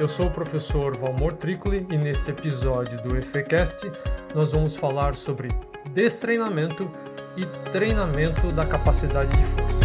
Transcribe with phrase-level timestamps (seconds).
[0.00, 3.92] Eu sou o professor Valmor Tricoli e neste episódio do EFECast
[4.34, 5.48] nós vamos falar sobre
[5.92, 6.90] destreinamento
[7.36, 9.84] e treinamento da capacidade de força.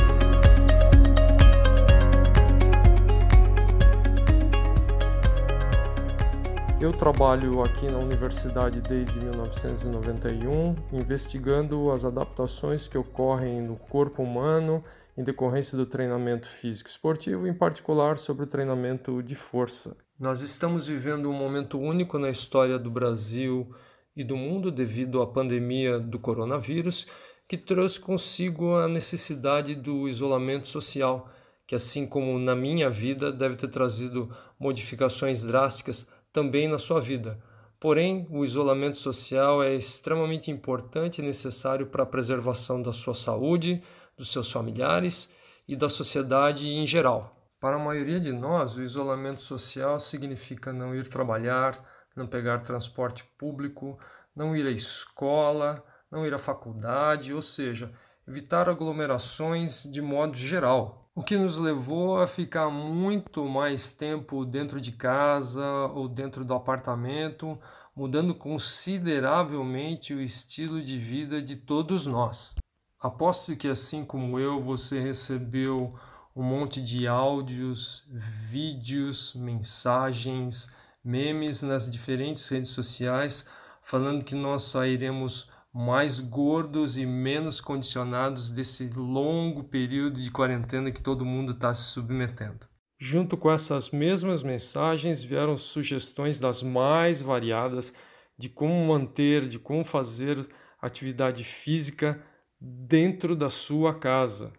[6.80, 14.82] Eu trabalho aqui na universidade desde 1991, investigando as adaptações que ocorrem no corpo humano
[15.18, 20.05] em decorrência do treinamento físico esportivo, em particular sobre o treinamento de força.
[20.18, 23.70] Nós estamos vivendo um momento único na história do Brasil
[24.16, 27.06] e do mundo devido à pandemia do coronavírus,
[27.46, 31.30] que trouxe consigo a necessidade do isolamento social,
[31.68, 37.38] que assim como na minha vida deve ter trazido modificações drásticas também na sua vida.
[37.78, 43.84] Porém, o isolamento social é extremamente importante e necessário para a preservação da sua saúde,
[44.16, 45.34] dos seus familiares
[45.68, 47.35] e da sociedade em geral.
[47.60, 51.80] Para a maioria de nós, o isolamento social significa não ir trabalhar,
[52.16, 53.98] não pegar transporte público,
[54.36, 57.92] não ir à escola, não ir à faculdade, ou seja,
[58.28, 64.82] evitar aglomerações de modo geral, o que nos levou a ficar muito mais tempo dentro
[64.82, 67.58] de casa ou dentro do apartamento,
[67.96, 72.56] mudando consideravelmente o estilo de vida de todos nós.
[73.00, 75.98] Aposto que, assim como eu, você recebeu
[76.36, 80.70] um monte de áudios, vídeos, mensagens,
[81.04, 83.48] memes nas diferentes redes sociais
[83.86, 91.02] falando que nós sairemos mais gordos e menos condicionados desse longo período de quarentena que
[91.02, 92.66] todo mundo está se submetendo.
[92.98, 97.94] Junto com essas mesmas mensagens vieram sugestões das mais variadas
[98.38, 100.48] de como manter, de como fazer
[100.82, 102.24] atividade física
[102.60, 104.54] dentro da sua casa.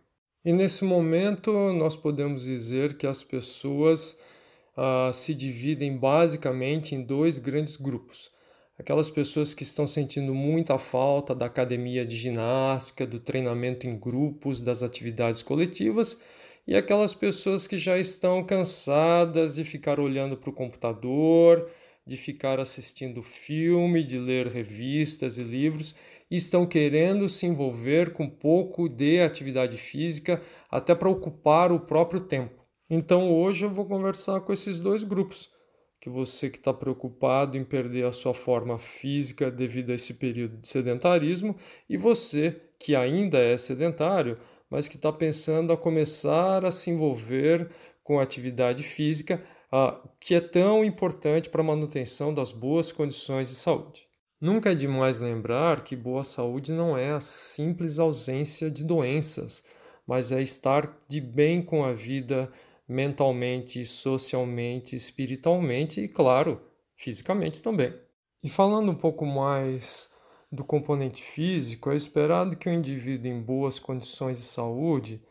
[0.47, 4.17] E nesse momento nós podemos dizer que as pessoas
[4.77, 8.31] uh, se dividem basicamente em dois grandes grupos.
[8.79, 14.63] Aquelas pessoas que estão sentindo muita falta da academia de ginástica, do treinamento em grupos,
[14.63, 16.21] das atividades coletivas,
[16.65, 21.69] e aquelas pessoas que já estão cansadas de ficar olhando para o computador,
[22.07, 25.97] de ficar assistindo filme, de ler revistas e livros
[26.31, 32.65] estão querendo se envolver com pouco de atividade física até para ocupar o próprio tempo.
[32.89, 35.51] Então hoje eu vou conversar com esses dois grupos
[36.07, 40.57] que você que está preocupado em perder a sua forma física devido a esse período
[40.59, 41.57] de sedentarismo
[41.89, 44.39] e você que ainda é sedentário,
[44.71, 47.71] mas que está pensando a começar a se envolver
[48.05, 49.43] com atividade física,
[49.73, 54.06] ah, que é tão importante para a manutenção das boas condições de saúde.
[54.41, 59.65] Nunca é demais lembrar que boa saúde não é a simples ausência de doenças,
[60.07, 62.53] mas é estar de bem com a vida
[62.87, 66.61] mentalmente, socialmente, espiritualmente e, claro,
[66.95, 67.95] fisicamente também.
[68.43, 70.15] E falando um pouco mais
[70.53, 75.23] do componente físico, é esperado que o indivíduo em boas condições de saúde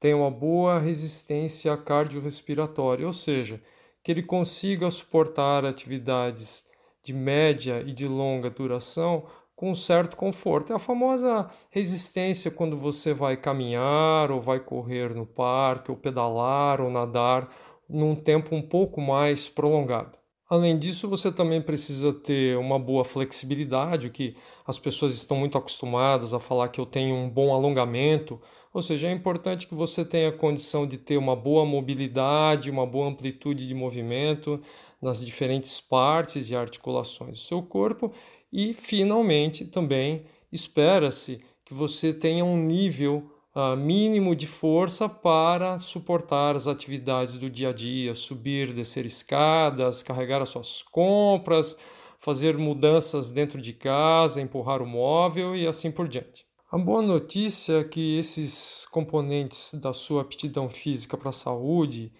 [0.00, 3.62] tenha uma boa resistência cardiorrespiratória, ou seja,
[4.02, 6.67] que ele consiga suportar atividades
[7.08, 9.24] de média e de longa duração
[9.56, 10.72] com certo conforto.
[10.72, 16.82] É a famosa resistência quando você vai caminhar ou vai correr no parque, ou pedalar
[16.82, 17.48] ou nadar
[17.88, 20.18] num tempo um pouco mais prolongado.
[20.50, 24.36] Além disso, você também precisa ter uma boa flexibilidade, o que
[24.66, 28.40] as pessoas estão muito acostumadas a falar que eu tenho um bom alongamento,
[28.72, 33.08] ou seja, é importante que você tenha condição de ter uma boa mobilidade, uma boa
[33.08, 34.60] amplitude de movimento
[35.00, 38.12] nas diferentes partes e articulações do seu corpo
[38.52, 46.56] e, finalmente, também espera-se que você tenha um nível uh, mínimo de força para suportar
[46.56, 51.78] as atividades do dia a dia, subir, descer escadas, carregar as suas compras,
[52.18, 56.46] fazer mudanças dentro de casa, empurrar o móvel e assim por diante.
[56.70, 62.12] A boa notícia é que esses componentes da sua aptidão física para a saúde,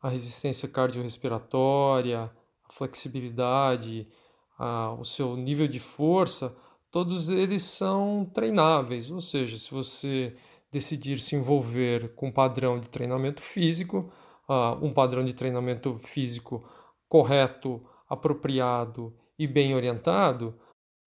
[0.00, 2.30] a resistência cardiorrespiratória,
[2.64, 4.06] a flexibilidade,
[4.58, 6.56] a, o seu nível de força,
[6.90, 9.10] todos eles são treináveis.
[9.10, 10.34] Ou seja, se você
[10.72, 14.10] decidir se envolver com um padrão de treinamento físico,
[14.48, 16.68] uh, um padrão de treinamento físico
[17.08, 20.54] correto, apropriado e bem orientado,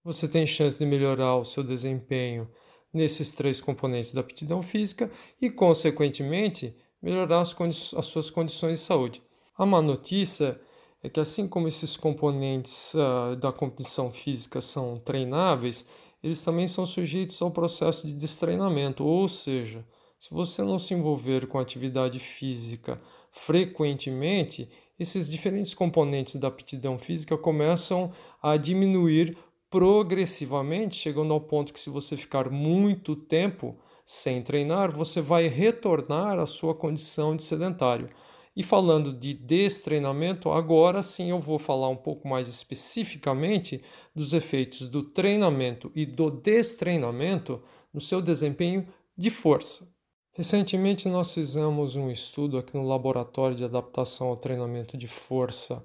[0.04, 2.50] você tem chance de melhorar o seu desempenho
[2.94, 5.10] nesses três componentes da aptidão física
[5.42, 7.54] e, consequentemente, melhorar as,
[7.94, 9.22] as suas condições de saúde.
[9.58, 10.60] A má notícia
[11.04, 15.88] é que assim como esses componentes uh, da competição física são treináveis,
[16.24, 19.86] eles também são sujeitos ao processo de destreinamento, ou seja,
[20.18, 27.38] se você não se envolver com atividade física frequentemente, esses diferentes componentes da aptidão física
[27.38, 28.12] começam
[28.42, 29.38] a diminuir
[29.70, 36.40] progressivamente, chegando ao ponto que, se você ficar muito tempo sem treinar, você vai retornar
[36.40, 38.10] à sua condição de sedentário.
[38.56, 43.84] E falando de destreinamento, agora sim eu vou falar um pouco mais especificamente
[44.16, 49.92] dos efeitos do treinamento e do destreinamento no seu desempenho de força.
[50.34, 55.84] Recentemente nós fizemos um estudo aqui no laboratório de adaptação ao treinamento de força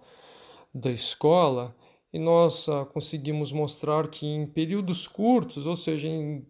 [0.75, 1.75] da escola
[2.13, 6.47] e nós uh, conseguimos mostrar que em períodos curtos, ou seja, em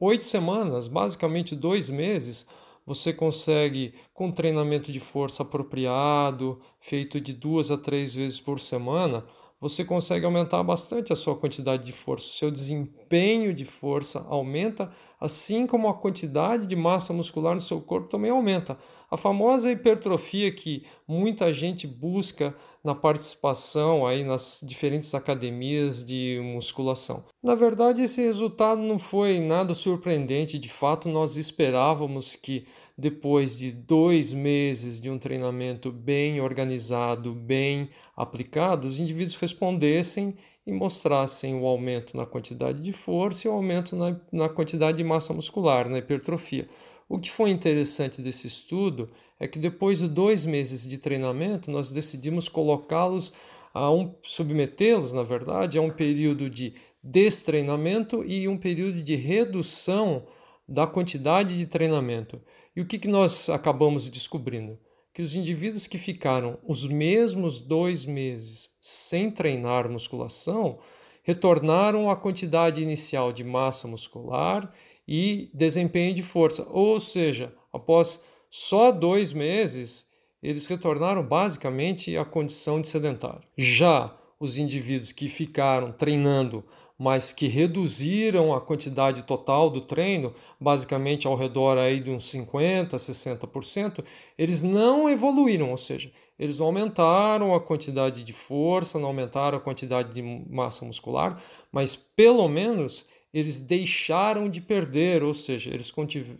[0.00, 2.48] oito semanas, basicamente dois meses,
[2.86, 9.24] você consegue, com treinamento de força apropriado, feito de duas a três vezes por semana,
[9.60, 12.28] você consegue aumentar bastante a sua quantidade de força.
[12.28, 14.90] O seu desempenho de força aumenta,
[15.20, 18.78] assim como a quantidade de massa muscular no seu corpo também aumenta.
[19.10, 27.24] A famosa hipertrofia que muita gente busca na participação aí nas diferentes academias de musculação.
[27.42, 30.58] Na verdade, esse resultado não foi nada surpreendente.
[30.58, 32.66] De fato, nós esperávamos que
[32.98, 40.34] depois de dois meses de um treinamento bem organizado, bem aplicado, os indivíduos respondessem
[40.66, 45.04] e mostrassem o aumento na quantidade de força e o aumento na, na quantidade de
[45.04, 46.68] massa muscular, na hipertrofia.
[47.08, 49.08] O que foi interessante desse estudo
[49.38, 53.32] é que depois de dois meses de treinamento, nós decidimos colocá-los
[53.72, 60.24] a um submetê-los, na verdade, a um período de destreinamento e um período de redução
[60.68, 62.40] da quantidade de treinamento.
[62.78, 64.78] E o que, que nós acabamos descobrindo?
[65.12, 70.78] Que os indivíduos que ficaram os mesmos dois meses sem treinar musculação
[71.24, 74.72] retornaram à quantidade inicial de massa muscular
[75.08, 76.68] e desempenho de força.
[76.70, 80.08] Ou seja, após só dois meses,
[80.40, 83.42] eles retornaram basicamente à condição de sedentário.
[83.56, 86.64] Já os indivíduos que ficaram treinando,
[86.98, 92.90] mas que reduziram a quantidade total do treino, basicamente ao redor aí de uns 50%,
[92.90, 94.04] 60%,
[94.36, 99.60] eles não evoluíram, ou seja, eles não aumentaram a quantidade de força, não aumentaram a
[99.60, 101.40] quantidade de massa muscular,
[101.70, 105.92] mas pelo menos eles deixaram de perder, ou seja, eles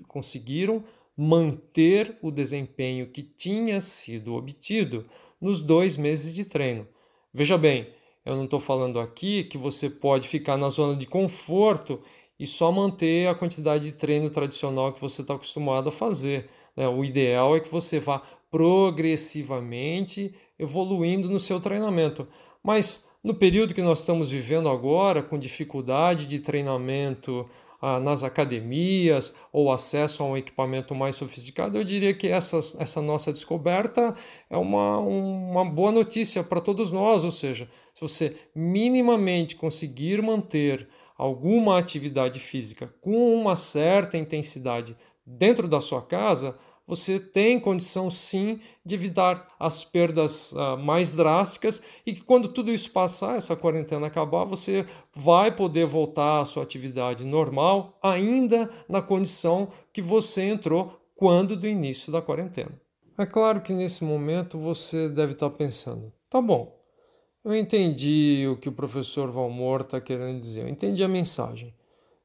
[0.07, 0.83] conseguiram
[1.17, 5.07] manter o desempenho que tinha sido obtido
[5.41, 6.87] nos dois meses de treino.
[7.33, 7.89] Veja bem,
[8.29, 12.01] eu não estou falando aqui que você pode ficar na zona de conforto
[12.39, 16.49] e só manter a quantidade de treino tradicional que você está acostumado a fazer.
[16.77, 16.87] Né?
[16.87, 22.29] O ideal é que você vá progressivamente evoluindo no seu treinamento.
[22.63, 27.49] Mas no período que nós estamos vivendo agora, com dificuldade de treinamento
[27.81, 33.01] ah, nas academias ou acesso a um equipamento mais sofisticado, eu diria que essa, essa
[33.01, 34.15] nossa descoberta
[34.51, 37.25] é uma, uma boa notícia para todos nós.
[37.25, 44.97] Ou seja, se você minimamente conseguir manter alguma atividade física com uma certa intensidade
[45.27, 46.57] dentro da sua casa,
[46.89, 52.73] você tem condição sim de evitar as perdas uh, mais drásticas e que quando tudo
[52.73, 59.03] isso passar, essa quarentena acabar, você vai poder voltar à sua atividade normal, ainda na
[59.03, 62.81] condição que você entrou quando do início da quarentena.
[63.19, 66.75] É claro que nesse momento você deve estar pensando: tá bom,
[67.45, 71.75] eu entendi o que o professor Valmor está querendo dizer, eu entendi a mensagem.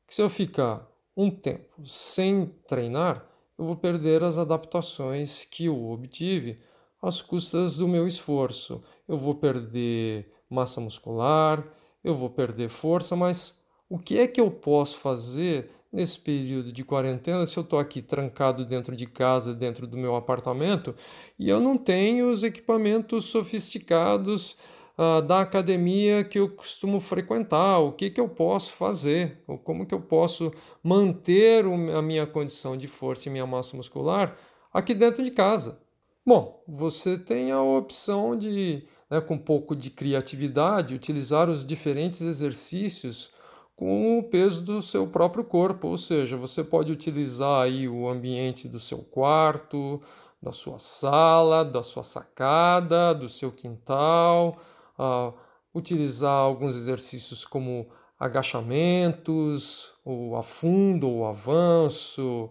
[0.08, 3.25] Que se eu ficar um tempo sem treinar,
[3.57, 6.60] eu vou perder as adaptações que eu obtive
[7.01, 8.83] às custas do meu esforço.
[9.07, 11.63] Eu vou perder massa muscular,
[12.03, 16.83] eu vou perder força, mas o que é que eu posso fazer nesse período de
[16.83, 20.95] quarentena se eu estou aqui trancado dentro de casa, dentro do meu apartamento,
[21.38, 24.57] e eu não tenho os equipamentos sofisticados
[24.97, 29.85] uh, da academia que eu costumo frequentar, o que, que eu posso fazer, ou como
[29.85, 30.51] que eu posso
[30.83, 34.38] manter a minha condição de força e minha massa muscular
[34.73, 35.81] aqui dentro de casa.
[36.25, 42.21] Bom, você tem a opção de, né, com um pouco de criatividade, utilizar os diferentes
[42.21, 43.31] exercícios
[43.75, 48.69] com o peso do seu próprio corpo, ou seja, você pode utilizar aí o ambiente
[48.69, 50.01] do seu quarto,
[50.41, 54.57] da sua sala, da sua sacada, do seu quintal,
[54.97, 55.33] uh,
[55.73, 57.88] utilizar alguns exercícios como
[58.19, 62.50] agachamentos, o afundo ou avanço,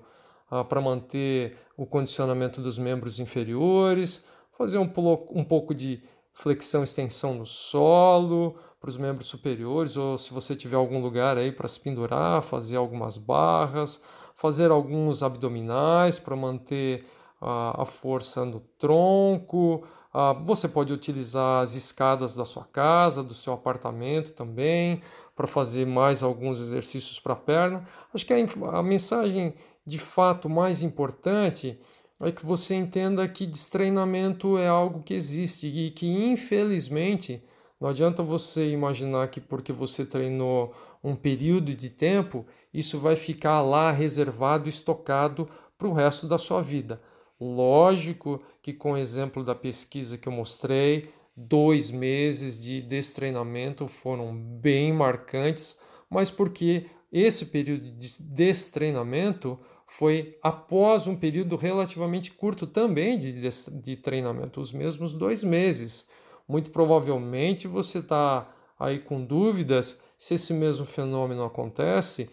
[0.51, 4.91] uh, para manter o condicionamento dos membros inferiores, fazer um,
[5.31, 6.03] um pouco de
[6.35, 11.37] flexão e extensão no solo para os membros superiores, ou se você tiver algum lugar
[11.39, 14.03] aí para se pendurar, fazer algumas barras,
[14.35, 17.05] fazer alguns abdominais para manter
[17.41, 20.02] a, a força no tronco, Ah,
[20.45, 25.01] você pode utilizar as escadas da sua casa, do seu apartamento também,
[25.35, 27.89] para fazer mais alguns exercícios para a perna.
[28.13, 29.55] Acho que a, a mensagem
[29.87, 31.79] de fato mais importante
[32.21, 37.43] é que você entenda que destreinamento é algo que existe e que infelizmente
[37.81, 43.61] não adianta você imaginar que porque você treinou um período de tempo, isso vai ficar
[43.61, 47.03] lá reservado, estocado para o resto da sua vida.
[47.43, 54.33] Lógico que, com o exemplo da pesquisa que eu mostrei, dois meses de destreinamento foram
[54.37, 59.59] bem marcantes, mas porque esse período de destreinamento
[59.89, 66.09] foi após um período relativamente curto também de, de treinamento, os mesmos dois meses.
[66.47, 72.31] Muito provavelmente você está aí com dúvidas se esse mesmo fenômeno acontece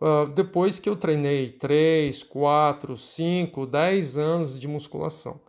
[0.00, 5.40] uh, depois que eu treinei 3, 4, 5, 10 anos de musculação.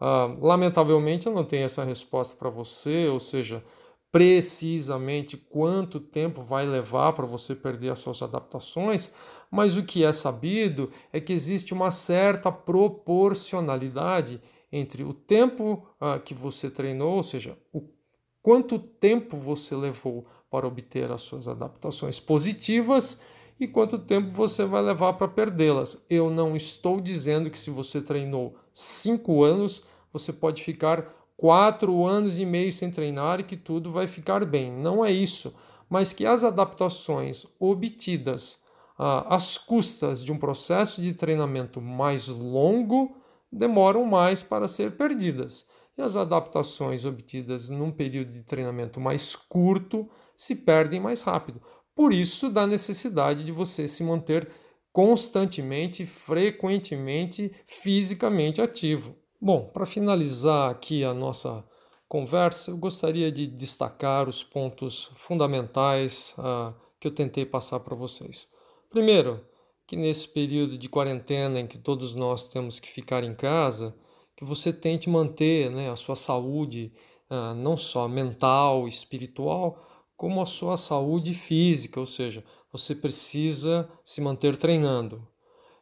[0.00, 3.62] Uh, lamentavelmente eu não tenho essa resposta para você, ou seja,
[4.10, 9.12] precisamente quanto tempo vai levar para você perder as suas adaptações,
[9.50, 14.40] mas o que é sabido é que existe uma certa proporcionalidade
[14.72, 17.82] entre o tempo uh, que você treinou, ou seja, o
[18.42, 23.20] quanto tempo você levou para obter as suas adaptações positivas
[23.60, 26.06] e quanto tempo você vai levar para perdê-las.
[26.08, 32.38] Eu não estou dizendo que se você treinou cinco anos, você pode ficar quatro anos
[32.38, 34.72] e meio sem treinar e que tudo vai ficar bem.
[34.72, 35.54] Não é isso,
[35.90, 38.64] mas que as adaptações obtidas
[38.98, 43.14] ah, às custas de um processo de treinamento mais longo
[43.52, 45.68] demoram mais para ser perdidas.
[45.98, 51.60] E as adaptações obtidas num período de treinamento mais curto se perdem mais rápido.
[51.94, 54.48] Por isso, da necessidade de você se manter
[54.92, 59.16] constantemente, frequentemente, fisicamente ativo.
[59.40, 61.64] Bom, para finalizar aqui a nossa
[62.08, 68.48] conversa, eu gostaria de destacar os pontos fundamentais uh, que eu tentei passar para vocês.
[68.90, 69.44] Primeiro,
[69.86, 73.94] que nesse período de quarentena em que todos nós temos que ficar em casa,
[74.36, 76.92] que você tente manter né, a sua saúde,
[77.30, 79.86] uh, não só mental, espiritual,
[80.20, 85.26] como a sua saúde física, ou seja, você precisa se manter treinando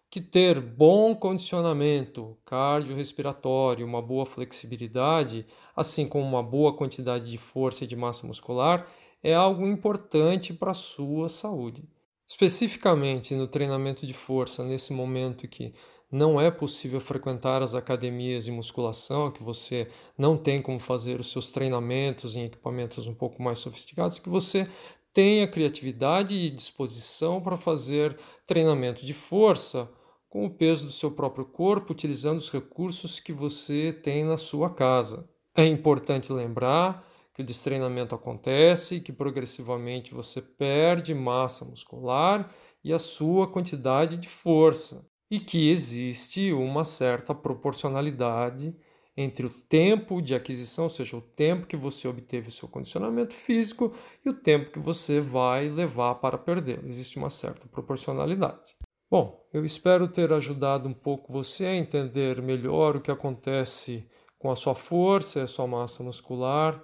[0.09, 7.83] que ter bom condicionamento cardiorrespiratório, uma boa flexibilidade, assim como uma boa quantidade de força
[7.83, 8.89] e de massa muscular,
[9.25, 11.83] é algo importante para a sua saúde.
[12.25, 15.75] Especificamente no treinamento de força, nesse momento que
[16.11, 21.31] não é possível frequentar as academias de musculação, que você não tem como fazer os
[21.31, 24.69] seus treinamentos em equipamentos um pouco mais sofisticados, que você
[25.13, 29.91] tenha criatividade e disposição para fazer treinamento de força
[30.29, 34.71] com o peso do seu próprio corpo, utilizando os recursos que você tem na sua
[34.71, 35.29] casa.
[35.57, 42.49] É importante lembrar que o destreinamento acontece e que progressivamente você perde massa muscular
[42.85, 48.75] e a sua quantidade de força, e que existe uma certa proporcionalidade
[49.17, 53.35] entre o tempo de aquisição, ou seja, o tempo que você obteve o seu condicionamento
[53.35, 53.93] físico
[54.25, 56.89] e o tempo que você vai levar para perdê-lo.
[56.89, 58.77] Existe uma certa proporcionalidade.
[59.11, 64.07] Bom, eu espero ter ajudado um pouco você a entender melhor o que acontece
[64.39, 66.81] com a sua força e a sua massa muscular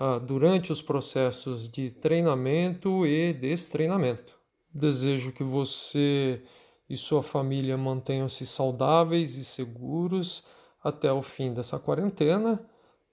[0.00, 4.36] uh, durante os processos de treinamento e destreinamento.
[4.74, 6.42] Desejo que você
[6.88, 10.44] e sua família mantenham-se saudáveis e seguros
[10.82, 12.64] até o fim dessa quarentena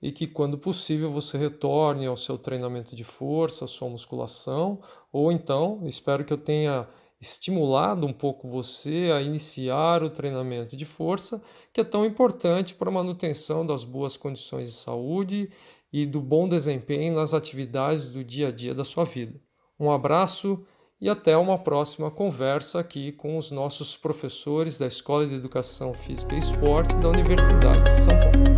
[0.02, 5.82] e que, quando possível, você retorne ao seu treinamento de força, sua musculação, ou então,
[5.86, 6.88] espero que eu tenha
[7.22, 12.90] estimulado um pouco você a iniciar o treinamento de força, que é tão importante para
[12.90, 15.50] a manutenção das boas condições de saúde
[15.92, 19.40] e do bom desempenho nas atividades do dia a dia da sua vida.
[19.80, 20.66] Um abraço
[21.04, 26.34] e até uma próxima conversa aqui com os nossos professores da Escola de Educação Física
[26.34, 28.53] e Esporte da Universidade de São Paulo.